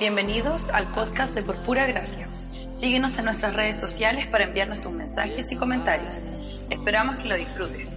[0.00, 2.28] Bienvenidos al podcast de Por Pura Gracia.
[2.70, 6.22] Síguenos en nuestras redes sociales para enviarnos tus mensajes y comentarios.
[6.70, 7.96] Esperamos que lo disfrutes.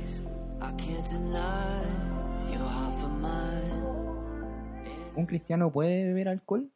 [5.15, 6.71] ¿Un cristiano puede beber alcohol?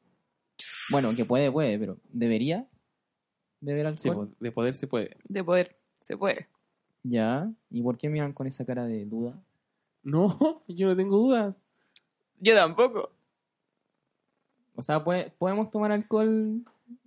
[0.91, 2.67] Bueno, que puede, puede, pero ¿debería
[3.61, 3.99] beber alcohol?
[3.99, 5.17] Sí, pues, de poder se puede.
[5.23, 6.49] De poder, se puede.
[7.01, 9.33] Ya, ¿y por qué miran con esa cara de duda?
[10.03, 11.55] No, yo no tengo dudas.
[12.39, 13.14] Yo tampoco.
[14.75, 16.61] O sea, puede- podemos tomar alcohol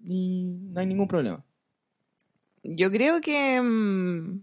[0.05, 1.45] y no hay ningún problema.
[2.63, 4.41] Yo creo que mm,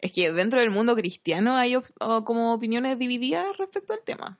[0.00, 1.86] es que dentro del mundo cristiano hay op-
[2.24, 4.38] como opiniones divididas respecto al tema.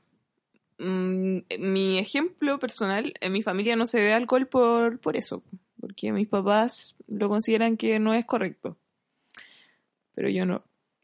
[0.79, 5.43] Mm, mi ejemplo personal, en mi familia no se bebe alcohol por, por eso,
[5.81, 8.77] porque mis papás lo consideran que no es correcto.
[10.15, 10.63] Pero yo no.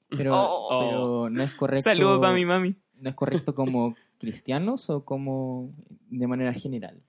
[0.08, 0.68] Pero, Oh.
[0.80, 1.88] pero no es correcto.
[1.90, 2.76] Saludos para mi mami.
[2.96, 5.74] ¿No es correcto como cristianos o como
[6.08, 7.02] de manera general?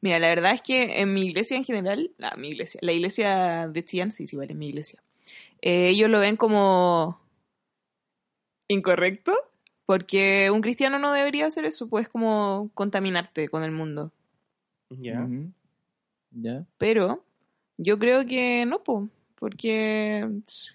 [0.00, 3.68] Mira, la verdad es que en mi iglesia en general, la, mi iglesia, la iglesia
[3.68, 5.02] de Chillán, sí, sí, vale, es mi iglesia.
[5.62, 7.20] eh, ellos lo ven como
[8.68, 9.34] incorrecto,
[9.86, 14.10] porque un cristiano no debería hacer eso, pues como contaminarte con el mundo.
[14.88, 16.66] Ya.
[16.78, 17.22] Pero
[17.76, 20.28] yo creo que no, po, porque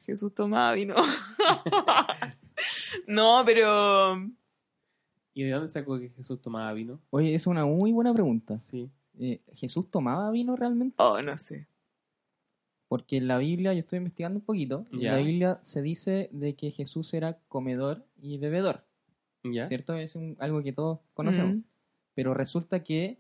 [0.06, 0.96] Jesús tomaba vino.
[3.08, 4.16] no, pero
[5.40, 7.00] ¿Y de dónde sacó que Jesús tomaba vino?
[7.12, 8.58] Oye, es una muy buena pregunta.
[8.58, 8.90] Sí.
[9.20, 10.96] Eh, ¿Jesús tomaba vino realmente?
[11.02, 11.66] oh, no sé.
[12.90, 16.56] Porque en la Biblia, yo estoy investigando un poquito, en la Biblia se dice de
[16.56, 18.84] que Jesús era comedor y bebedor,
[19.44, 19.66] ¿Ya?
[19.68, 19.94] ¿cierto?
[19.96, 21.56] Es un- algo que todos conocemos.
[21.56, 21.64] Mm.
[22.16, 23.20] Pero resulta que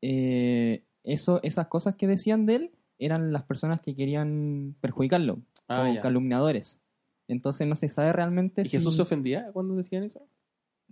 [0.00, 5.38] eh, eso, esas cosas que decían de él eran las personas que querían perjudicarlo,
[5.68, 6.00] Ah, como ya.
[6.00, 6.80] calumniadores.
[7.28, 8.70] Entonces no se sabe realmente ¿Y si...
[8.72, 10.26] Jesús se ofendía cuando decían eso?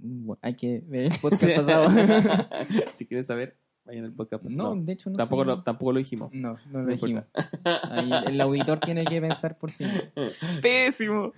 [0.02, 1.88] Bueno, hay que ver el podcast pasado.
[2.92, 4.76] si quieres saber, vayan al podcast no, pasado.
[4.84, 5.16] de hecho no.
[5.16, 5.46] tampoco, sé.
[5.46, 6.32] lo, tampoco lo dijimos.
[6.32, 7.24] No, no lo No dijimos.
[7.64, 9.84] Ahí el auditor tiene que pensar por sí.
[9.84, 10.00] mismo.
[10.62, 11.32] Pésimo.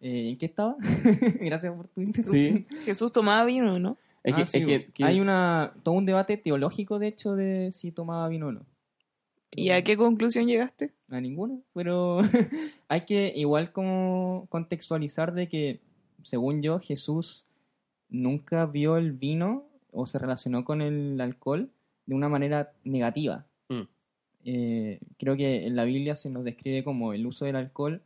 [0.00, 0.76] Eh, ¿En qué estaba?
[1.40, 2.64] Gracias por tu interrupción.
[2.68, 2.76] Sí.
[2.84, 3.96] Jesús tomaba vino, ¿no?
[4.22, 7.34] Es Ah, que, sí, es que- que- Hay una, todo un debate teológico, de hecho,
[7.36, 8.66] de si tomaba vino o no.
[9.56, 10.92] ¿Y a qué conclusión llegaste?
[11.10, 12.18] A ninguno, pero
[12.88, 15.80] hay que igual como contextualizar de que,
[16.24, 17.44] según yo, Jesús
[18.14, 21.70] nunca vio el vino o se relacionó con el alcohol
[22.06, 23.46] de una manera negativa.
[23.68, 23.82] Mm.
[24.44, 28.02] Eh, creo que en la Biblia se nos describe como el uso del alcohol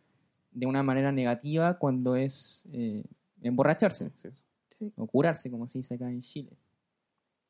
[0.52, 3.04] de una manera negativa cuando es eh,
[3.42, 4.28] emborracharse Sí.
[4.68, 4.92] Sí.
[4.96, 6.52] o curarse, como se dice acá en Chile.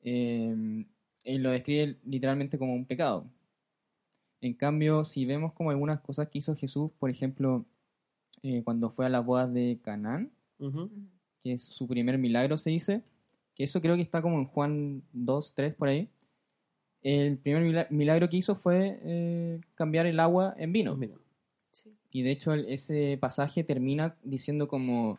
[0.03, 0.85] Eh,
[1.25, 3.27] él lo describe literalmente como un pecado.
[4.41, 7.65] En cambio, si vemos como algunas cosas que hizo Jesús, por ejemplo,
[8.43, 10.31] eh, cuando fue a las bodas de Canaán.
[11.43, 13.03] Que es su primer milagro, se dice,
[13.55, 16.09] que eso creo que está como en Juan 2, 3 por ahí.
[17.03, 20.97] El primer mila- milagro que hizo fue eh, cambiar el agua en vino.
[20.97, 21.15] Mira.
[22.11, 25.19] Y de hecho ese pasaje termina diciendo como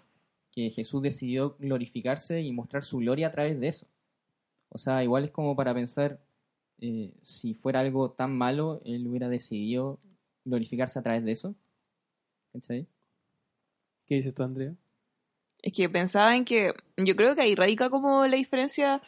[0.51, 3.87] que Jesús decidió glorificarse y mostrar su gloria a través de eso.
[4.69, 6.19] O sea, igual es como para pensar
[6.79, 9.99] eh, si fuera algo tan malo, él hubiera decidido
[10.45, 11.55] glorificarse a través de eso.
[12.53, 12.87] ¿Cachai?
[14.05, 14.75] ¿Qué dices tú, Andrea?
[15.61, 19.01] Es que pensaba en que yo creo que ahí radica como la diferencia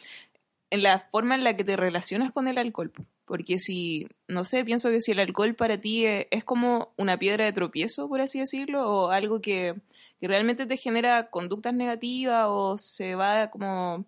[0.70, 2.90] en la forma en la que te relacionas con el alcohol.
[2.90, 3.04] po.
[3.24, 7.18] Porque si, no sé, pienso que si el alcohol para ti es, es como una
[7.18, 9.74] piedra de tropiezo, por así decirlo, o algo que,
[10.20, 14.04] que realmente te genera conductas negativas o se va como,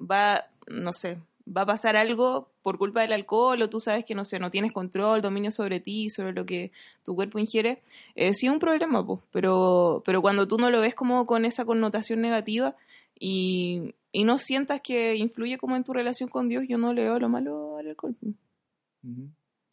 [0.00, 4.14] va, no sé, va a pasar algo por culpa del alcohol o tú sabes que,
[4.14, 6.72] no sé, no tienes control, dominio sobre ti, sobre lo que
[7.02, 7.82] tu cuerpo ingiere,
[8.14, 11.44] eh, sí es un problema, pues, pero, pero cuando tú no lo ves como con
[11.44, 12.76] esa connotación negativa
[13.18, 17.04] y, y no sientas que influye como en tu relación con Dios, yo no le
[17.04, 18.16] veo lo malo al alcohol.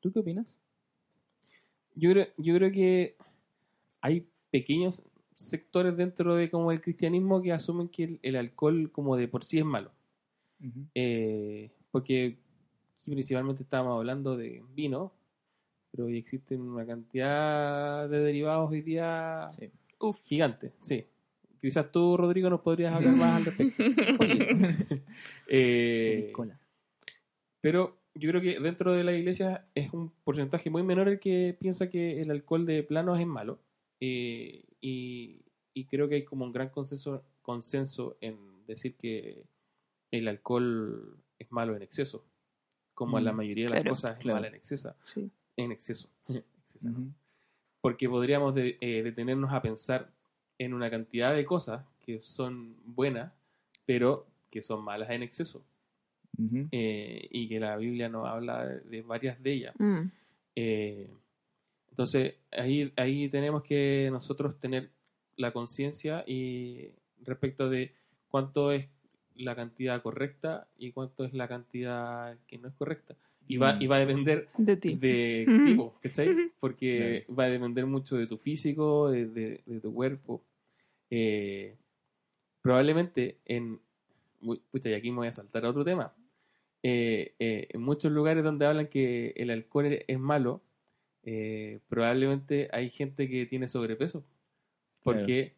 [0.02, 0.58] ¿Tú qué opinas?
[1.96, 3.16] Yo creo, yo creo que
[4.02, 5.04] hay pequeños
[5.36, 9.60] sectores dentro de como el cristianismo que asumen que el alcohol como de por sí
[9.60, 9.92] es malo.
[10.62, 10.86] Ujú.
[10.96, 12.38] Eh, porque
[13.00, 15.12] aquí principalmente estábamos hablando de vino,
[15.92, 19.70] pero hoy existen una cantidad de derivados hoy día Sí.
[20.00, 20.20] Uf.
[20.24, 21.06] gigantes, sí.
[21.62, 23.84] Quizás tú, Rodrigo, nos podrías hablar más al respecto.
[25.48, 26.34] Eh,
[27.60, 31.56] pero yo creo que dentro de la iglesia es un porcentaje muy menor el que
[31.60, 33.60] piensa que el alcohol de plano es malo.
[34.00, 35.42] Eh, y,
[35.74, 39.44] y creo que hay como un gran consenso, consenso en decir que
[40.12, 42.24] el alcohol es malo en exceso.
[42.94, 44.36] Como Mm, la mayoría de las claro, cosas es claro.
[44.38, 44.94] mala en exceso.
[45.02, 45.32] Sí.
[45.58, 46.10] En exceso.
[46.28, 46.92] Exceso, ¿no?
[46.92, 47.12] Ujú.
[47.82, 50.10] Porque podríamos de- eh, detenernos a pensar
[50.60, 53.32] en una cantidad de cosas que son buenas,
[53.86, 55.64] pero que son malas en exceso.
[56.72, 59.76] Eh, y que la Biblia nos habla de, de varias de ellas.
[59.78, 60.02] Mm.
[60.56, 61.08] Eh,
[61.92, 64.90] entonces, ahí, ahí tenemos que nosotros tener
[65.38, 66.90] la conciencia y
[67.24, 67.94] respecto de
[68.28, 68.88] cuánto es
[69.36, 73.16] la cantidad correcta y cuánto es la cantidad que no es correcta.
[73.48, 73.82] Y va, Mm.
[73.82, 74.96] y va a depender De ti.
[74.96, 75.46] de
[75.86, 76.30] tipo, ¿cachai?
[76.60, 80.44] Porque va a depender mucho de tu físico, de, de- de tu cuerpo.
[81.10, 81.76] Eh,
[82.62, 83.80] probablemente en...
[84.72, 86.14] Pucha, y aquí me voy a saltar a otro tema.
[86.84, 90.62] Eh, eh, en muchos lugares donde hablan que el alcohol es malo,
[91.24, 94.24] eh, probablemente hay gente que tiene sobrepeso
[95.04, 95.54] porque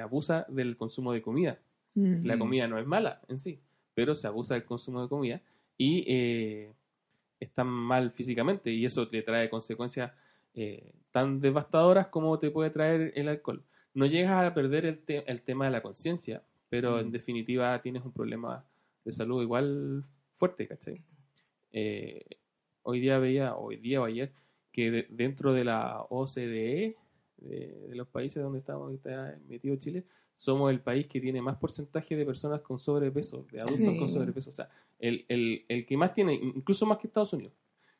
[0.00, 1.58] abusa del consumo de comida.
[1.98, 2.24] Mm.
[2.26, 3.60] La comida no es mala en sí,
[3.94, 5.42] pero se abusa del consumo de comida
[5.76, 6.72] y eh,
[7.40, 10.12] están mal físicamente y eso te trae consecuencias
[10.54, 13.64] eh, tan devastadoras como te puede traer el alcohol.
[13.94, 18.04] No llegas a perder el, te- el tema de la conciencia, pero en definitiva tienes
[18.04, 18.64] un problema
[19.04, 21.02] de salud igual fuerte, ¿cachai?
[21.72, 22.22] Eh,
[22.82, 24.32] hoy día veía, hoy día o ayer,
[24.72, 26.96] que de- dentro de la OCDE,
[27.38, 30.04] de, de los países donde estamos está metido Chile,
[30.38, 33.98] somos el país que tiene más porcentaje de personas con sobrepeso, de adultos Sí.
[33.98, 34.50] con sobrepeso.
[34.50, 34.68] O sea,
[35.00, 37.54] el, el, el que más tiene, incluso más que Estados Unidos.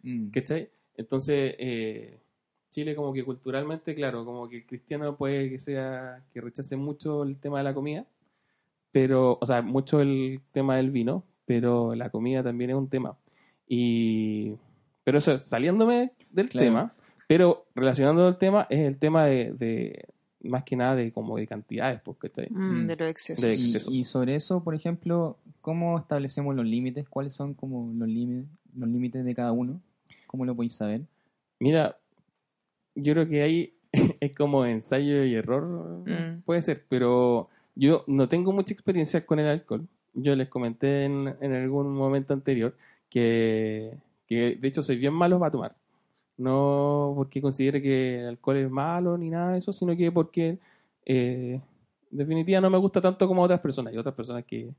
[0.05, 0.29] Mm.
[0.31, 0.70] ¿Cachai?
[0.94, 2.20] Entonces, eh,
[2.70, 7.25] Chile como que culturalmente, claro, como que el cristiano puede que sea, que rechace mucho
[7.25, 8.06] el tema de la comida,
[8.93, 13.19] pero, o sea, mucho el tema del vino, pero la comida también es un tema.
[13.67, 14.55] Y,
[15.02, 16.64] pero eso, saliéndome del Claro.
[16.67, 16.94] tema,
[17.26, 20.05] pero relacionando el tema, es el tema de, de
[20.44, 22.49] más que nada de como de cantidades, ¿cachai?
[22.50, 22.87] Mm, Mm.
[22.87, 23.43] de los excesos.
[23.43, 23.93] De- Y, excesos.
[23.94, 27.08] y sobre eso, por ejemplo, ¿cómo establecemos los límites?
[27.08, 29.81] ¿Cuáles son como los límites, los límites de cada uno?
[30.26, 31.02] ¿Cómo lo podéis saber?
[31.61, 31.96] Mira,
[32.94, 33.73] yo creo que ahí
[34.20, 35.64] es como ensayo y error,
[36.06, 36.43] Mm.
[36.44, 39.87] puede ser, pero yo no tengo mucha experiencia con el alcohol.
[40.14, 42.75] Yo les comenté en, en algún momento anterior
[43.11, 43.93] que,
[44.26, 45.75] que de hecho soy bien malo para tomar.
[46.38, 50.58] No porque considere que el alcohol es malo ni nada de eso, sino que porque
[51.05, 51.61] eh,
[52.12, 53.93] en definitiva no me gusta tanto como otras personas.
[53.93, 54.73] Y otras personas que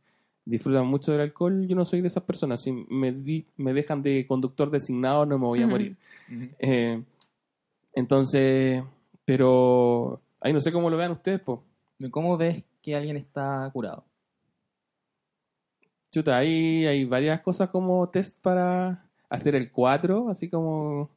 [0.46, 2.62] disfrutan mucho del alcohol, yo no soy de esas personas.
[2.62, 5.98] Si me, di- me dejan de conductor designado, no me voy a morir.
[6.60, 7.04] Eh,
[7.94, 8.82] entonces,
[9.26, 11.60] pero ahí no sé cómo lo vean ustedes, pues.
[12.12, 14.06] ¿Cómo ves que alguien está curado?
[16.12, 21.10] Chuta, ahí hay varias cosas como test para hacer el 4, así como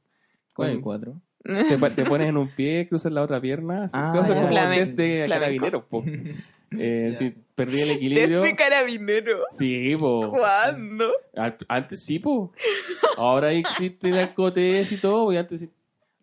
[0.54, 1.20] ¿Cuál es el con- 4?
[1.69, 4.49] te, pa- te pones en un pie, cruzas la otra pierna, así, Ah, cosas como
[4.49, 5.28] test de flamenco.
[5.28, 6.04] carabineros, po.
[6.75, 7.37] Eh, si sí.
[7.54, 8.40] perdí el Test equilibrio.
[8.40, 9.40] de carabinero.
[9.58, 10.31] Sí, po.
[10.31, 11.12] ¿Cuándo?
[11.37, 12.50] Al- Antes sí, po.
[13.19, 15.70] Ahora existe narcotés y todo, y antes sí.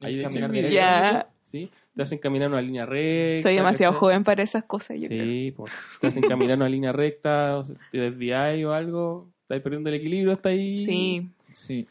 [0.01, 0.73] Hay caminar derecho.
[0.73, 1.27] Ya.
[1.43, 3.43] Sí, te hacen caminar una línea recta.
[3.43, 3.99] Soy demasiado ¿cachai?
[3.99, 5.23] joven para esas cosas, yo creo.
[5.23, 5.71] Sí, pues.
[6.01, 9.89] Te hacen caminar una línea recta, o sea, si te desvías o algo, estás perdiendo
[9.89, 10.83] el equilibrio, está ahí.
[10.83, 11.29] Sí.
[11.53, 11.87] Sí.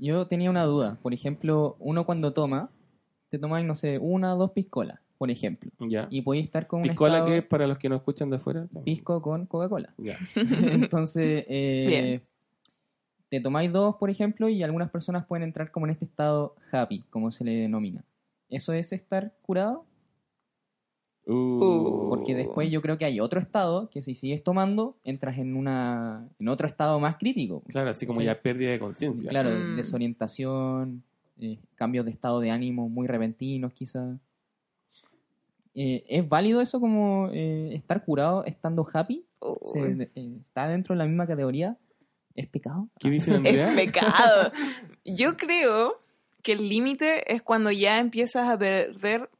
[0.00, 0.98] Yo tenía una duda.
[1.02, 2.70] Por ejemplo, uno cuando toma,
[3.28, 5.70] te tomáis, no sé, una o dos piscolas, por ejemplo.
[5.78, 6.08] Ya.
[6.10, 8.36] Y podéis estar con un Piscola estado que es para los que no escuchan de
[8.36, 8.66] afuera.
[8.84, 9.92] pisco con Coca-Cola.
[9.98, 10.16] Ya.
[10.34, 12.22] Entonces, eh, Bien.
[13.28, 17.04] te tomáis dos, por ejemplo, y algunas personas pueden entrar como en este estado happy,
[17.10, 18.02] como se le denomina.
[18.48, 19.84] ¿Eso es estar curado?
[21.32, 22.08] Uh.
[22.08, 26.26] Porque después yo creo que hay otro estado que si sigues tomando, entras en una
[26.38, 27.62] en otro estado más crítico.
[27.68, 28.26] Claro, así como Sí.
[28.26, 29.30] ya pérdida de conciencia.
[29.30, 29.76] Claro, Mm.
[29.76, 31.02] desorientación,
[31.40, 34.18] eh, cambios de estado de ánimo muy repentinos quizás.
[35.74, 39.24] Eh, ¿Es válido eso como eh, estar curado estando happy?
[39.40, 39.56] Uy.
[39.72, 41.76] ¿Se- eh, ¿Está dentro de la misma categoría?
[42.34, 42.88] ¿Es pecado?
[42.98, 43.72] ¿Qué dice Es Andrea?
[43.76, 44.50] pecado.
[45.04, 45.92] Yo creo
[46.42, 49.30] que el límite es cuando ya empiezas a perder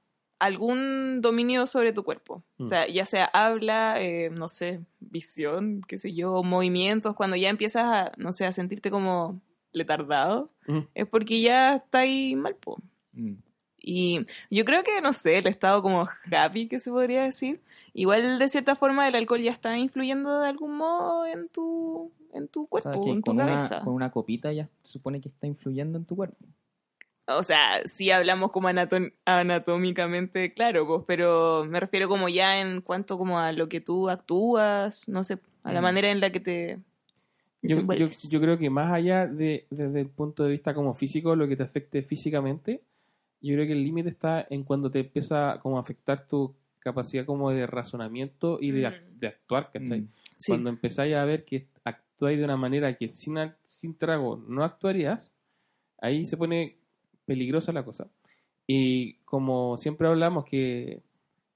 [0.40, 2.42] algún dominio sobre tu cuerpo.
[2.58, 2.64] Mm.
[2.64, 7.48] O sea, ya sea habla, eh, no sé, visión, qué sé yo, movimientos, cuando ya
[7.48, 9.40] empiezas a, no sé, a sentirte como
[9.72, 10.80] letardado, Mm.
[10.94, 12.78] es porque ya está ahí mal, po.
[13.12, 13.34] Mm.
[13.82, 14.20] Y
[14.50, 17.62] yo creo que, no sé, el estado como happy que se podría decir,
[17.94, 22.46] igual de cierta forma el alcohol ya está influyendo de algún modo en tu, en
[22.48, 23.76] tu O cuerpo, sea, en tu con cabeza.
[23.76, 26.44] una, con una copita ya se supone que está influyendo en tu cuerpo.
[27.38, 28.68] O sea, sí hablamos como
[29.24, 34.08] anatómicamente, claro, pues, pero me refiero como ya en cuanto como a lo que tú
[34.08, 35.84] actúas, no sé, a la Mm.
[35.84, 36.78] manera en la que te
[37.62, 41.36] Yo, yo, yo creo que más allá de, desde el punto de vista como físico,
[41.36, 42.80] lo que te afecte físicamente,
[43.42, 47.26] yo creo que el límite está en cuando te empieza como a afectar tu capacidad
[47.26, 49.18] como de razonamiento y de, ac- Mm.
[49.20, 50.00] de actuar, ¿cachai?
[50.00, 50.08] Mm.
[50.36, 50.52] Sí.
[50.52, 55.30] Cuando empezáis a ver que actuáis de una manera que sin, sin trago no actuarías,
[56.00, 56.78] ahí se pone
[57.30, 58.08] peligrosa la cosa.
[58.66, 61.00] Y como siempre hablamos que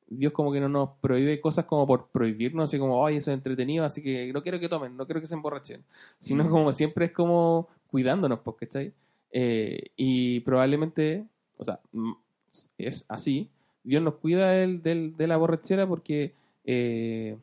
[0.09, 3.37] Dios como que no nos prohíbe cosas como por prohibirnos, así como, ay, eso es
[3.38, 5.83] entretenido, así que no quiero que tomen, no quiero que se emborrachen.
[6.21, 6.49] Sino Mm.
[6.49, 8.93] como siempre es como cuidándonos, pues, ¿cachai?
[9.33, 11.25] Eh, y probablemente,
[11.59, 12.12] o sea, mm,
[12.78, 13.49] es así.
[13.83, 16.35] Dios nos cuida del, del- de la borrachera porque
[16.66, 17.37] eh,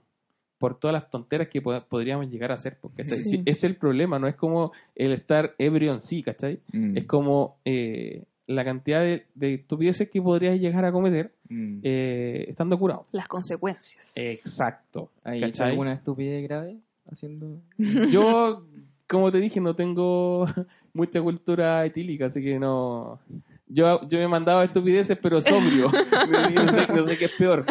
[0.62, 3.18] por todas las tonteras que po- podríamos llegar a hacer, ¿cachai?
[3.24, 3.42] Sí.
[3.46, 6.60] Es el problema, no es como el estar ebrio en sí, ¿cachai?
[6.72, 6.98] Mm.
[6.98, 11.80] Es como eh, la cantidad de, de estupideces que podrías llegar a cometer Mm.
[11.84, 13.06] eh, estando curado.
[13.12, 14.14] Las consecuencias.
[14.16, 15.10] Exacto.
[15.24, 15.70] ¿Has hecho ¿cachai?
[15.72, 16.78] alguna estupidez grave
[17.12, 17.60] haciendo...?
[18.12, 18.64] Yo,
[19.08, 20.46] como te dije, no tengo
[20.94, 23.20] mucha cultura etílica, así que no.
[23.68, 25.90] Yo, yo me he mandado estupideces, pero sobrio.
[26.56, 27.66] no, sé, no sé qué es peor.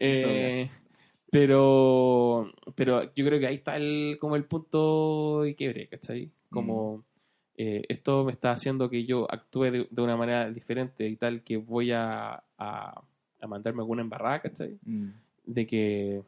[0.00, 0.70] Eh,
[1.32, 6.30] pero, pero yo creo que ahí está el, como el punto y quiebre, ¿cachai?
[6.50, 7.04] Como
[7.56, 11.42] eh, esto me está haciendo que yo actúe de, de una manera diferente y tal
[11.42, 13.02] que voy a, a,
[13.40, 14.78] a mandarme alguna embarrada, ¿cachai?
[14.84, 15.08] Mm.
[15.46, 16.22] de que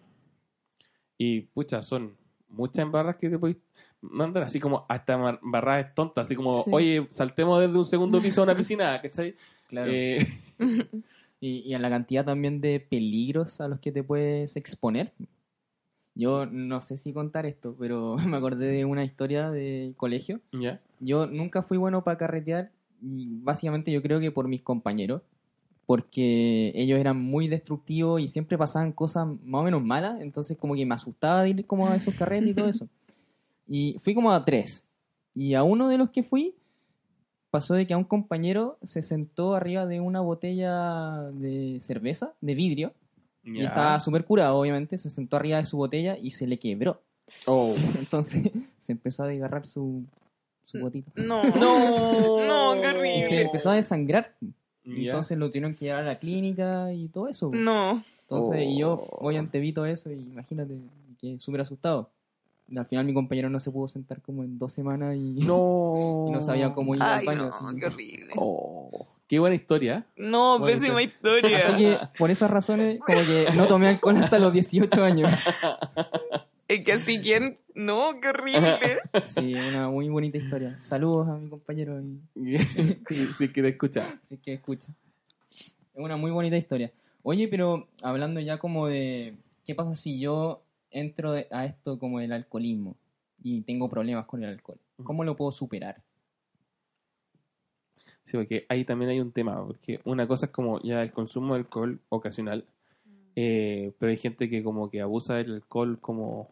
[1.19, 2.17] y pucha son
[2.49, 3.59] muchas embarras que te podéis
[4.01, 6.71] mandar así como hasta embarradas tontas así como Sí.
[6.73, 9.35] oye saltemos desde un segundo piso a una piscina ¿cachai?
[9.69, 9.91] Claro.
[9.93, 10.27] Eh,
[11.45, 15.13] Y, y a la cantidad también de peligros a los que te puedes exponer.
[16.15, 20.41] Yo no sé si contar esto, pero me acordé de una historia de colegio.
[20.53, 22.71] ya Yo nunca fui bueno para carretear
[23.03, 25.21] y básicamente yo creo que por mis compañeros,
[25.85, 30.75] porque ellos eran muy destructivos y siempre pasaban cosas más o menos malas, entonces como
[30.75, 32.89] que me asustaba de ir como a esos carretes y todo eso.
[33.67, 34.85] Y fui como a tres.
[35.35, 36.55] Y a uno de los que fui
[37.55, 42.55] pasó de que a un compañero se sentó arriba de una botella de cerveza, de
[42.57, 42.93] vidrio,
[43.45, 47.01] y estaba súper curado, obviamente, se sentó arriba de su botella y se le quebró.
[47.47, 47.73] Oh.
[47.97, 48.43] Entonces
[48.77, 50.03] se empezó a desgarrar su,
[50.65, 51.13] su botita.
[51.15, 51.43] No.
[51.55, 52.75] No.
[52.75, 53.43] No, qué Y se horrible.
[53.43, 54.35] empezó a desangrar.
[54.85, 57.51] Entonces lo tuvieron que llevar a la clínica y todo eso.
[57.55, 58.03] No.
[58.23, 59.29] Entonces, y yo Oh.
[59.29, 60.75] obviamente vi todo eso y imagínate,
[61.21, 62.11] quedé súper asustado.
[62.77, 66.31] Al final mi compañero no se pudo sentar como en dos semanas y no y
[66.31, 67.43] no sabía cómo ir al Ay, baño.
[67.43, 67.65] no, así.
[67.79, 68.33] qué horrible.
[68.37, 71.07] Oh, qué buena historia No, Bueno, pésima sí.
[71.07, 71.59] historia.
[71.59, 75.31] Así que por esas razones, como que no tomé alcohol hasta los 18 años.
[76.67, 77.57] Es que así quien.
[77.75, 78.99] No, qué horrible.
[79.25, 80.79] Sí, una muy bonita historia.
[80.81, 82.01] Saludos a mi compañero
[82.35, 82.57] y
[83.07, 84.89] sí, sí que te escucha Así que escucha.
[85.51, 85.69] Es
[86.01, 86.91] una muy bonita historia.
[87.23, 90.63] Oye, pero hablando ya como de qué pasa si yo
[90.95, 92.97] entro a esto como del alcoholismo
[93.43, 94.79] y tengo problemas con el alcohol.
[95.03, 96.03] ¿Cómo lo puedo superar?
[98.25, 101.55] Sí, porque ahí también hay un tema, porque una cosa es como ya el consumo
[101.55, 102.65] de alcohol ocasional,
[103.37, 106.49] eh, pero hay gente que como que abusa del alcohol como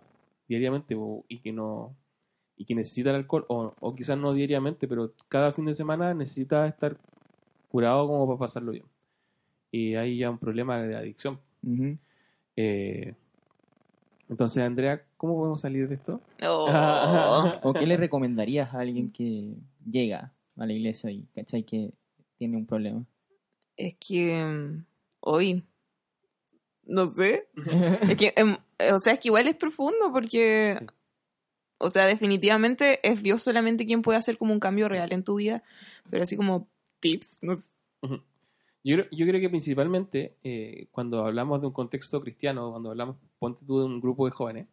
[0.48, 0.94] diariamente
[1.28, 1.96] y que no
[2.56, 6.12] y que necesita el alcohol, o, o quizás no diariamente, pero cada fin de semana
[6.14, 6.98] necesita estar
[7.68, 8.84] curado como para pasarlo bien.
[9.70, 11.40] Y hay ya un problema de adicción.
[12.56, 13.14] Eh,
[14.32, 16.22] entonces, Andrea, ¿cómo podemos salir de esto?
[16.42, 16.66] Oh.
[17.62, 21.92] ¿O qué le recomendarías a alguien que llega a la iglesia y cachai que
[22.38, 23.04] tiene un problema?
[23.76, 24.42] Es que.
[24.42, 24.86] mm,
[25.20, 25.62] Hoy.
[26.84, 27.46] No sé.
[28.08, 28.32] Es que.
[28.34, 28.56] em,
[28.94, 30.78] o sea, es que igual es profundo porque.
[30.78, 30.86] Sí.
[31.76, 35.34] O sea, definitivamente es Dios solamente quien puede hacer como un cambio real en tu
[35.34, 35.62] vida.
[36.08, 36.70] Pero así como
[37.00, 37.38] tips.
[37.42, 37.72] No sé.
[38.84, 43.16] Yo creo, yo creo que principalmente eh, cuando hablamos de un contexto cristiano, cuando hablamos,
[43.38, 44.66] ponte tú de un grupo de jóvenes,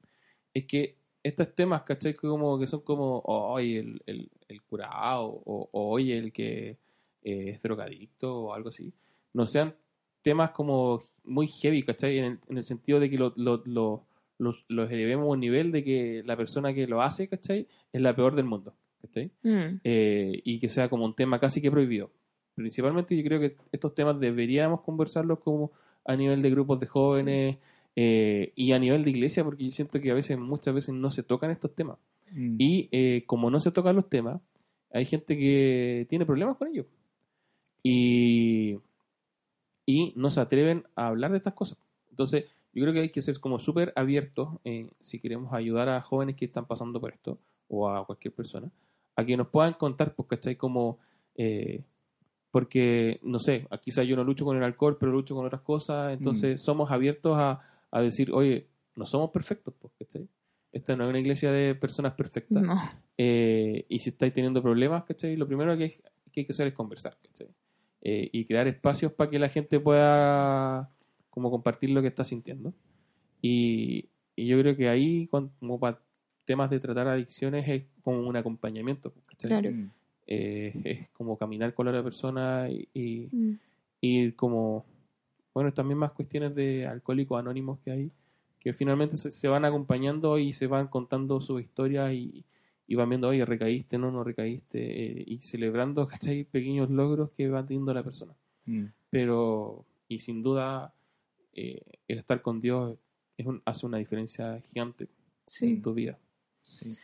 [0.53, 2.13] es que estos temas, ¿cachai?
[2.15, 6.77] Como que son como, oye, el, el, el curado, o, o, oye, el que
[7.23, 8.91] eh, es drogadicto, o algo así,
[9.33, 9.75] no sean
[10.23, 12.17] temas como muy heavy, ¿cachai?
[12.17, 14.03] En el, en el sentido de que lo- lo- lo-
[14.39, 17.67] los, los elevemos a un nivel de que la persona que lo hace, ¿cachai?
[17.91, 19.29] Es la peor del mundo, ¿cachai?
[19.43, 22.09] Mm, eh, y que sea como un tema casi que prohibido.
[22.59, 25.71] Principalmente yo creo que estos temas deberíamos conversarlos como
[26.03, 27.57] a nivel de grupos de jóvenes
[27.95, 31.09] eh, y a nivel de iglesia, porque yo siento que a veces, muchas veces no
[31.09, 31.97] se tocan estos temas.
[32.31, 32.55] Mm.
[32.59, 34.41] Y eh, como no se tocan los temas,
[34.91, 36.85] hay gente que tiene problemas con ellos.
[37.81, 38.77] Y,
[39.85, 41.77] y no se atreven a hablar de estas cosas.
[42.09, 46.01] Entonces, yo creo que hay que ser como súper abiertos eh, si queremos ayudar a
[46.01, 47.39] jóvenes que están pasando por esto
[47.69, 48.69] o a cualquier persona,
[49.15, 50.57] a que nos puedan contar, pues, ¿cachai?
[50.57, 50.99] Como,
[51.35, 51.83] eh,
[52.51, 56.13] porque, no sé, quizás yo no lucho con el alcohol, pero lucho con otras cosas,
[56.17, 57.59] entonces somos abiertos a,
[57.91, 60.27] a decir, oye, no somos perfectos, pues, ¿cachai?
[60.71, 62.61] Esta no es una iglesia de personas perfectas.
[62.61, 62.79] No.
[63.17, 65.35] Eh, y si estáis teniendo problemas, ¿cachai?
[65.35, 66.01] Lo primero que hay que,
[66.41, 67.47] hay que hacer es conversar, ¿cachai?
[68.01, 70.89] Eh, y crear espacios para que la gente pueda
[71.29, 72.73] como compartir lo que está sintiendo.
[73.41, 75.99] Y, y yo creo que ahí, como para
[76.45, 79.49] temas de tratar adicciones, es como un acompañamiento, ¿cachai?
[79.49, 79.75] Claro.
[80.29, 80.31] Mm.
[80.31, 83.59] Eh, es como caminar con la otra persona y, y, Mm.
[84.01, 84.86] y como,
[85.53, 88.12] bueno, estas mismas cuestiones de alcohólicos anónimos que hay,
[88.59, 92.43] que finalmente se, se van acompañando y se van contando sus historias y,
[92.88, 94.79] y van viendo, oye, recaíste, no, no recaíste,
[95.19, 96.43] eh, y celebrando, ¿cachai?
[96.43, 98.33] Pequeños logros que va teniendo la persona.
[98.65, 98.86] Mm.
[99.09, 100.93] Pero, y sin duda,
[101.53, 102.98] eh, el estar con Dios
[103.38, 105.07] es un- hace una diferencia gigante
[105.45, 105.67] Sí.
[105.71, 106.19] en tu vida.
[106.62, 106.95] Sí.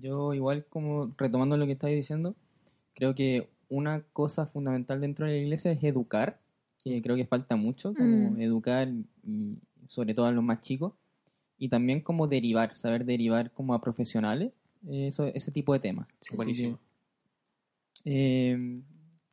[0.00, 2.36] Yo igual como retomando lo que estáis diciendo,
[2.98, 6.40] creo que una cosa fundamental dentro de la iglesia es educar,
[6.82, 8.40] que creo que falta mucho, como Mm.
[8.40, 8.88] educar
[9.24, 9.54] y
[9.86, 10.94] sobre todo a los más chicos,
[11.58, 14.52] y también como derivar, saber derivar como a profesionales,
[14.88, 16.08] eh, eso, ese tipo de temas.
[16.20, 16.34] Sí.
[16.36, 16.78] Buenísimo.
[18.04, 18.80] que, eh,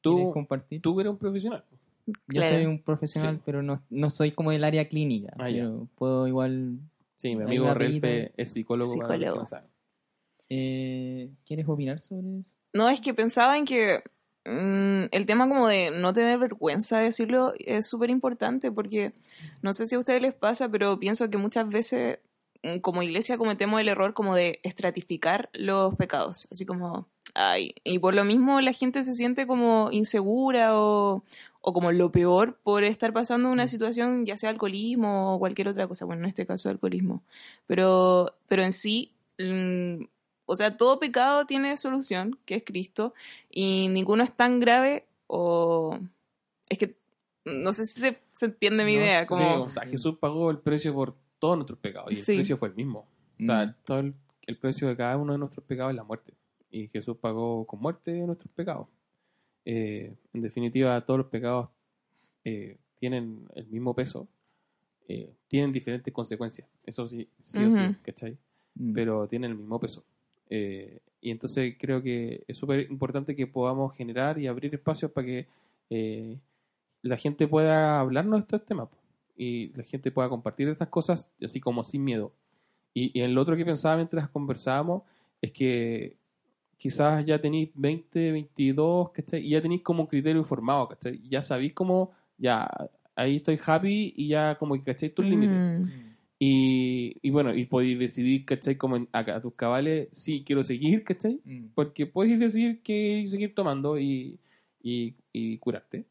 [0.02, 0.82] Tú- ¿quieres compartir?
[0.82, 1.64] Tú eres un profesional.
[2.06, 2.56] Yo Claro.
[2.58, 3.42] soy un profesional, Sí.
[3.46, 5.64] pero no, no soy como del área clínica, Ah, ya.
[5.64, 6.78] pero puedo igual...
[7.16, 8.92] Sí, mi amigo Relfe es psicólogo.
[8.94, 9.48] Psicólogo.
[10.50, 12.55] Eh, ¿Quieres opinar sobre eso?
[12.76, 14.04] No, es que pensaba en que
[14.44, 19.14] mm, el tema como de no tener vergüenza de decirlo es súper importante porque
[19.62, 22.20] no sé si a ustedes les pasa, pero pienso que muchas veces
[22.64, 28.00] mm, como iglesia cometemos el error como de estratificar los pecados, así como, ay, y
[28.00, 31.24] por lo mismo la gente se siente como insegura o,
[31.62, 35.88] o como lo peor por estar pasando una situación, ya sea alcoholismo o cualquier otra
[35.88, 37.24] cosa, bueno, en este caso alcoholismo,
[37.68, 39.14] pero, pero en sí...
[40.46, 43.14] o sea, todo pecado tiene solución, que es Cristo,
[43.50, 46.00] y ninguno es tan grave o...
[46.70, 46.96] Es que
[47.46, 49.42] no sé si se, se entiende mi No, idea, sí, como...
[49.56, 52.36] Sí, o sea, Jesús pagó el precio por todos nuestros pecados y el Sí.
[52.36, 53.08] precio fue el mismo.
[53.40, 53.76] O sea, Mm.
[53.86, 54.14] todo el,
[54.48, 56.34] el precio de cada uno de nuestros pecados es la muerte.
[56.72, 58.88] Y Jesús pagó con muerte nuestros pecados.
[59.66, 61.70] Eh, en definitiva, todos los pecados
[62.44, 64.28] eh, tienen el mismo peso,
[65.08, 66.68] eh, tienen diferentes consecuencias.
[66.84, 67.96] Eso sí, sí o sí.
[68.04, 68.38] ¿cachai?
[68.76, 68.94] Mm.
[68.94, 70.04] pero tienen el mismo peso.
[70.50, 75.26] Eh, y entonces creo que es súper importante que podamos generar y abrir espacios para
[75.26, 75.48] que
[75.90, 76.40] eh,
[77.02, 78.90] la gente pueda hablarnos de estos temas
[79.36, 82.32] y la gente pueda compartir estas cosas así como sin miedo.
[82.94, 85.04] Y, y en lo otro que pensaba mientras conversábamos
[85.42, 86.18] es que
[86.78, 89.46] quizás ya tenéis 20, 22, ¿cachai?
[89.46, 91.22] Y ya tenéis como un criterio formado, ¿cachai?
[91.28, 92.70] Ya sabéis cómo, ya,
[93.16, 95.10] ahí estoy happy y ya como que, ¿cachai?
[95.10, 95.90] Tus límites.
[96.40, 98.76] Y, y bueno, y podéis decidir, ¿cachai?
[98.78, 101.40] Como en- a, a tus cabales, sí, quiero seguir, ¿cachai?
[101.46, 101.68] Mm.
[101.74, 104.38] Porque puedes decidir que seguir tomando y,
[104.84, 106.06] y, y curarte.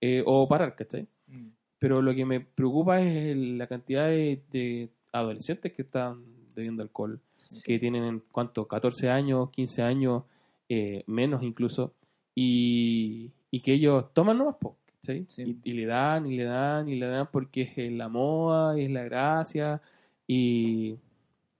[0.00, 1.06] Eh, o parar, ¿cachai?
[1.28, 1.48] Mm.
[1.78, 6.24] Pero lo que me preocupa es el- la cantidad de, de adolescentes que están
[6.56, 7.20] bebiendo alcohol,
[7.64, 8.66] que tienen, en ¿cuánto?
[8.66, 10.24] 14 años, 15 años,
[10.68, 11.94] eh, menos incluso,
[12.34, 15.26] y, y que ellos toman nomás, po, Sí.
[15.36, 18.84] Y, y le dan, y le dan, y le dan porque es la moda, y
[18.84, 19.80] es la gracia,
[20.26, 20.96] y,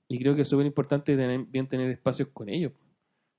[0.09, 2.73] y creo que es súper importante tener, bien tener espacios con ellos,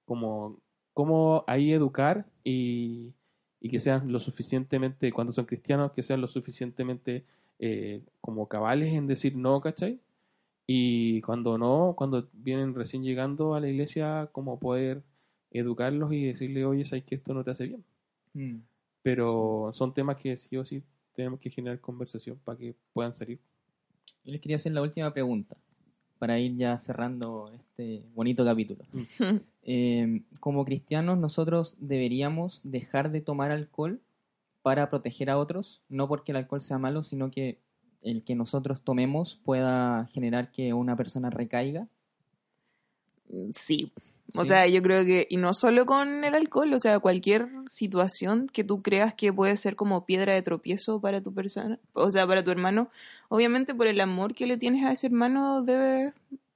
[0.06, 0.60] como,
[0.94, 3.14] como ahí educar y,
[3.62, 7.26] y que sean lo suficientemente, cuando son cristianos, que sean lo suficientemente
[7.60, 10.00] eh, como cabales en decir no, ¿cachai?
[10.68, 15.04] Y cuando no, cuando vienen recién llegando a la iglesia, como poder
[15.52, 17.84] educarlos y decirle, oye, sabes que esto no te hace bien.
[18.34, 18.60] Mm.
[19.10, 20.84] Pero son temas que sí o sí
[21.16, 23.40] tenemos que generar conversación para que puedan salir.
[24.24, 25.58] Yo les quería hacer la última pregunta
[26.20, 28.86] para ir ya cerrando este bonito capítulo.
[29.72, 34.02] Eh, como cristianos, nosotros deberíamos dejar de tomar alcohol
[34.64, 37.60] para proteger a otros, no porque el alcohol sea malo, sino que
[38.02, 41.88] el que nosotros tomemos pueda generar que una persona recaiga.
[43.54, 43.92] Sí.
[44.36, 44.50] O Sí.
[44.50, 48.64] sea, yo creo que, y no solo con el alcohol, o sea, cualquier situación que
[48.64, 52.44] tú creas que puede ser como piedra de tropiezo para tu persona, o sea, para
[52.44, 52.90] tu hermano,
[53.30, 56.14] obviamente por el amor que le tienes a ese hermano debes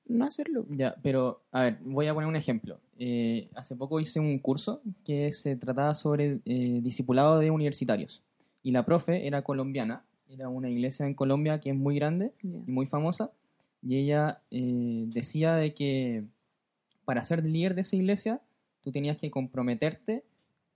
[0.08, 0.66] no hacerlo.
[0.70, 2.78] Ya, pero a ver, voy a poner un ejemplo.
[3.00, 8.22] Eh, hace poco hice un curso que se trataba sobre eh, discipulado de universitarios.
[8.62, 12.72] Y la profe era colombiana, era una iglesia en Colombia que es muy grande y
[12.72, 13.32] muy famosa.
[13.82, 16.24] Y ella eh, decía de que
[17.06, 18.42] para ser líder de esa iglesia,
[18.82, 20.24] tú tenías que comprometerte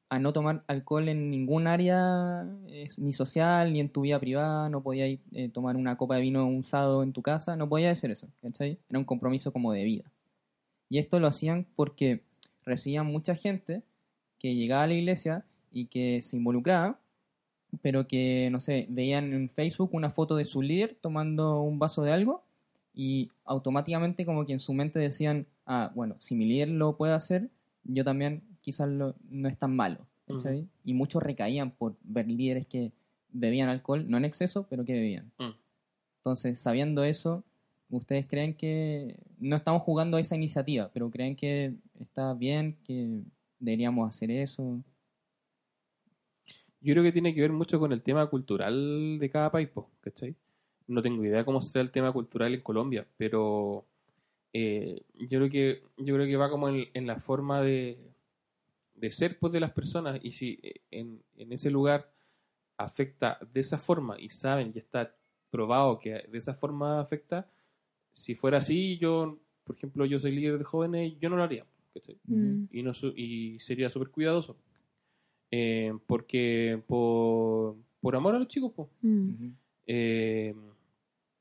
[0.10, 4.70] a no tomar alcohol en ningún área, eh, ni social, ni en tu vida privada,
[4.70, 7.98] no podías eh, tomar una copa de vino un sábado en tu casa, no podías
[7.98, 8.78] hacer eso, ¿cachai?
[8.90, 10.12] Era un compromiso como de vida.
[10.90, 12.22] Y esto lo hacían porque
[12.64, 13.84] recibían mucha gente
[14.40, 17.00] que llegaba a la iglesia y que se involucraba,
[17.82, 22.04] pero que, no sé, veían en Facebook una foto de su líder tomando un vaso
[22.04, 22.44] de algo
[22.94, 27.14] y automáticamente como que en su mente decían, ah, bueno, si mi líder lo puede
[27.14, 27.50] hacer,
[27.84, 30.08] yo también quizás lo- no es tan malo.
[30.28, 30.68] ¿cachai?
[30.84, 32.92] Y muchos recaían por ver líderes que
[33.30, 35.32] bebían alcohol, no en exceso, pero que bebían.
[35.38, 35.52] Mm.
[36.18, 37.46] Entonces, sabiendo eso,
[37.90, 43.24] ¿ustedes creen que no estamos jugando a esa iniciativa, pero creen que está bien, que
[43.60, 44.84] deberíamos hacer eso?
[46.80, 49.70] yo creo que tiene que ver mucho con el tema cultural de cada país,
[50.02, 50.36] ¿cachai?
[50.88, 53.86] No tengo idea cómo será el tema cultural en Colombia, pero
[54.60, 57.98] eh, yo creo que yo creo que va como en, en la forma de,
[58.96, 62.12] de ser pues de las personas y si eh, en, en ese lugar
[62.78, 65.16] afecta de esa forma y saben y está
[65.52, 67.50] probado que de esa forma afecta,
[68.12, 71.66] si fuera así, yo, por ejemplo, yo soy líder de jóvenes, yo no lo haría.
[72.28, 72.66] Mm.
[72.72, 74.56] y, no su- y sería súper cuidadoso.
[75.52, 78.88] Eh, porque por, por amor a los chicos, pues.
[79.02, 79.50] Mm.
[79.88, 80.54] Eh,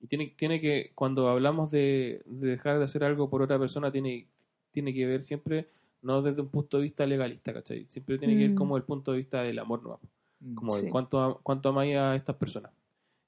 [0.07, 3.90] y tiene, tiene que, cuando hablamos de, de dejar de hacer algo por otra persona,
[3.90, 4.29] tiene,
[4.71, 5.69] tiene que ver siempre,
[6.03, 7.87] no desde un punto de vista legalista, ¿cachai?
[7.88, 8.55] Siempre tiene que ver Mm.
[8.55, 10.01] como el punto de vista del amor, ¿no?
[10.40, 10.55] Mm.
[10.55, 10.85] Como Sí.
[10.85, 12.71] de cuánto, cuánto amáis a estas personas,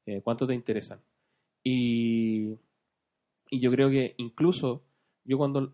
[0.07, 1.01] eh, cuánto te interesan.
[1.65, 2.55] Y,
[3.51, 4.83] y yo creo que incluso
[5.25, 5.71] yo cuando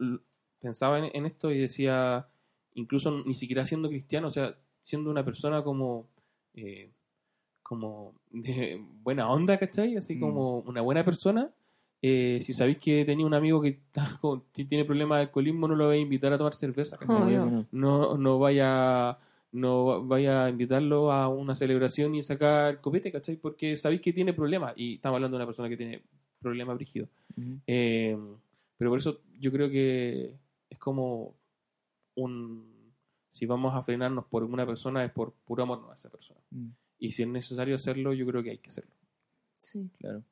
[0.61, 2.27] pensaba en, en esto y decía,
[2.75, 6.09] incluso ni siquiera siendo cristiano, o sea, siendo una persona como,
[6.55, 6.91] eh,
[7.65, 9.97] como de buena onda, ¿cachai?
[9.97, 10.21] Así Mm.
[10.21, 11.51] como una buena persona.
[12.07, 15.67] eh, si sabéis que tenía un amigo que está con- que tiene problemas de alcoholismo,
[15.67, 17.37] no lo vais a invitar a tomar cerveza, ¿cachai?
[17.37, 18.17] Oh, no.
[18.19, 18.39] no.
[18.39, 19.17] vaya
[19.53, 23.37] no vaya a invitarlo a una celebración y sacar copete, ¿cachai?
[23.37, 26.03] Porque sabéis que tiene problemas y estamos hablando de una persona que tiene
[26.41, 27.09] problemas brígidos.
[27.67, 28.19] Eh,
[28.77, 30.35] pero por eso yo creo que
[30.69, 31.35] es como
[32.17, 32.73] un...
[33.33, 36.39] Si vamos a frenarnos por una persona es por puro amor no a esa persona.
[36.51, 36.69] Mm.
[37.05, 38.91] Y si es necesario hacerlo, yo creo que hay que hacerlo.
[39.59, 39.91] Sí.
[39.99, 40.23] Claro.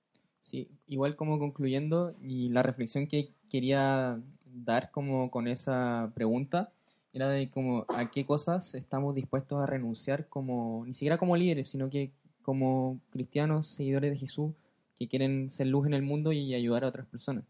[0.43, 6.73] Sí, igual como concluyendo, y la reflexión que quería dar como con esa pregunta
[7.13, 11.69] era de como a qué cosas estamos dispuestos a renunciar como, ni siquiera como líderes,
[11.69, 14.53] sino que como cristianos, seguidores de Jesús,
[14.99, 17.45] que quieren ser luz en el mundo y ayudar a otras personas.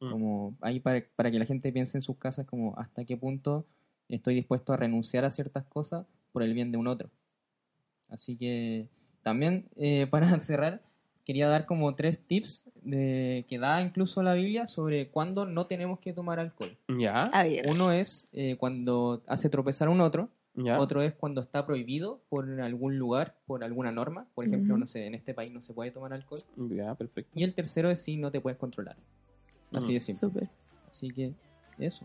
[0.00, 0.10] Mm.
[0.10, 3.66] Como ahí para, para que la gente piense en sus casas como hasta qué punto
[4.08, 7.10] estoy dispuesto a renunciar a ciertas cosas por el bien de un otro.
[8.12, 8.86] Así que
[9.22, 10.82] también eh, para cerrar,
[11.24, 15.98] quería dar como tres tips de, que da incluso la Biblia sobre cuándo no tenemos
[16.00, 16.76] que tomar alcohol.
[16.88, 17.30] ¿Ya?
[17.68, 20.78] Uno es eh, cuando hace tropezar a un otro, ¿Ya?
[20.80, 24.26] otro es cuando está prohibido por algún lugar, por alguna norma.
[24.34, 26.40] Por ejemplo, no sé, en este país no se puede tomar alcohol.
[26.56, 27.30] Ya, perfecto.
[27.34, 28.96] Y el tercero es si no te puedes controlar.
[29.72, 29.94] Así Mm.
[29.94, 30.28] de simple.
[30.28, 30.48] Súper.
[30.90, 31.32] Así que
[31.78, 32.04] eso.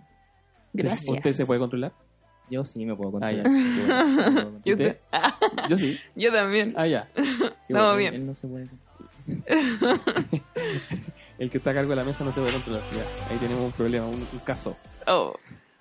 [0.74, 1.10] Gracias.
[1.10, 1.92] ¿Usted se puede controlar?
[2.50, 3.46] Yo sí me puedo Ah, controlar.
[3.46, 3.84] ya.
[3.84, 4.62] Puedo controlar.
[4.66, 4.94] Yo, ¿Usted?
[4.94, 5.36] te- Ah,
[5.70, 6.00] Yo sí.
[6.16, 6.74] yo también.
[6.78, 7.08] Ah, ya.
[7.16, 8.14] Estamos bueno, bien.
[8.16, 8.68] Él no se puede.
[11.38, 12.82] El que está a cargo de la mesa no se puede controlar.
[12.96, 14.76] Ya, ahí tenemos un problema, un, un caso.
[15.06, 15.34] Oh,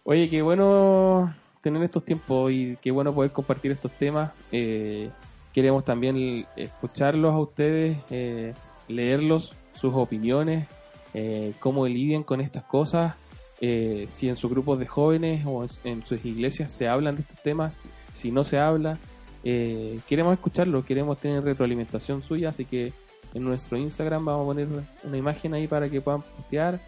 [0.04, 4.32] Oye, qué bueno tener estos tiempos y qué bueno poder compartir estos temas.
[4.52, 5.10] Eh,
[5.52, 8.54] queremos también escucharlos a ustedes, eh,
[8.88, 10.66] leerlos, sus opiniones,
[11.14, 13.14] eh, cómo lidian con estas cosas,
[13.60, 17.40] eh, si en sus grupos de jóvenes o en, sus iglesias se hablan de estos
[17.42, 17.74] temas,
[18.14, 18.98] si no se habla.
[19.44, 22.92] Eh, queremos escucharlo, queremos tener retroalimentación suya, así que
[23.34, 24.68] en nuestro Instagram vamos a poner
[25.04, 26.80] una imagen ahí para que puedan postear,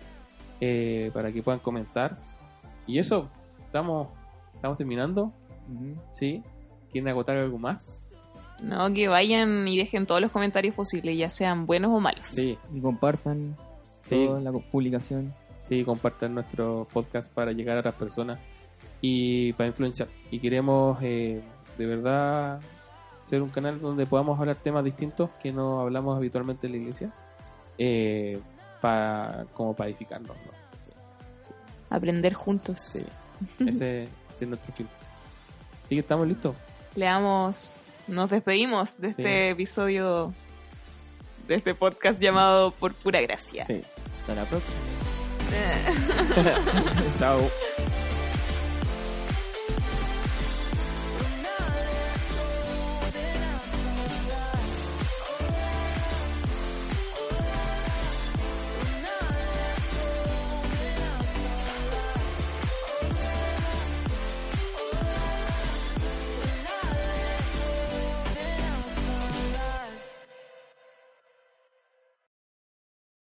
[0.60, 2.18] eh, para que puedan comentar.
[2.86, 3.28] Y eso,
[3.64, 4.08] estamos,
[4.54, 5.32] estamos terminando,
[5.72, 5.94] Ujú.
[6.12, 6.42] ¿sí?
[6.90, 8.02] ¿Quieren agotar algo más?
[8.60, 12.24] no, que vayan y dejen todos los comentarios posibles, ya sean buenos o malos.
[12.26, 13.56] Sí, Y compartan
[13.98, 14.26] Sí.
[14.26, 15.32] toda la publicación.
[15.68, 18.38] Sí, compartan nuestro podcast para llegar a otras personas
[19.00, 20.08] y para influenciar.
[20.30, 21.42] Y queremos eh,
[21.76, 22.60] de verdad
[23.26, 27.12] ser un canal donde podamos hablar temas distintos que no hablamos habitualmente en la iglesia,
[27.76, 28.40] eh,
[28.80, 30.36] para, como para edificarnos.
[30.36, 30.52] ¿no?
[30.82, 30.90] Sí,
[31.90, 32.78] Aprender juntos.
[32.78, 33.04] sí.
[33.60, 34.88] Ese, ese es nuestro fin.
[35.86, 36.56] Sí, que estamos listos.
[36.96, 37.76] Le damos,
[38.08, 40.32] nos despedimos de este episodio,
[41.46, 43.64] de este podcast llamado Por Pura Gracia.
[43.66, 43.80] Sí.
[44.20, 45.07] Hasta la próxima.
[47.18, 47.50] Chao.